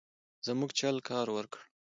[0.47, 1.61] زموږ چل کار ورکړ.